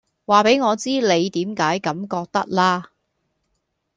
[0.25, 2.89] 話畀我知你點解咁覺得啦